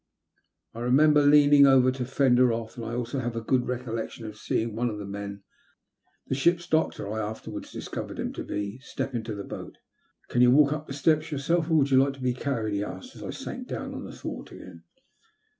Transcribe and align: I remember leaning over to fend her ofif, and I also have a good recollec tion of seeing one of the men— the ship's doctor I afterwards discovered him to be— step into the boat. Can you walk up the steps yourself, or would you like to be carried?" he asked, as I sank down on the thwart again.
I 0.73 0.79
remember 0.79 1.21
leaning 1.21 1.67
over 1.67 1.91
to 1.91 2.05
fend 2.05 2.39
her 2.39 2.45
ofif, 2.45 2.75
and 2.75 2.85
I 2.85 2.95
also 2.95 3.19
have 3.19 3.35
a 3.35 3.41
good 3.41 3.65
recollec 3.67 4.09
tion 4.09 4.25
of 4.25 4.35
seeing 4.35 4.73
one 4.75 4.89
of 4.89 4.97
the 4.97 5.05
men— 5.05 5.43
the 6.27 6.33
ship's 6.33 6.65
doctor 6.65 7.07
I 7.07 7.19
afterwards 7.19 7.71
discovered 7.71 8.17
him 8.17 8.33
to 8.33 8.43
be— 8.43 8.79
step 8.79 9.13
into 9.13 9.35
the 9.35 9.43
boat. 9.43 9.77
Can 10.27 10.41
you 10.41 10.49
walk 10.49 10.73
up 10.73 10.87
the 10.87 10.93
steps 10.93 11.31
yourself, 11.31 11.69
or 11.69 11.75
would 11.75 11.91
you 11.91 12.03
like 12.03 12.13
to 12.15 12.19
be 12.19 12.33
carried?" 12.33 12.73
he 12.73 12.83
asked, 12.83 13.15
as 13.15 13.21
I 13.21 13.29
sank 13.29 13.67
down 13.67 13.93
on 13.93 14.03
the 14.03 14.11
thwart 14.11 14.51
again. 14.51 14.85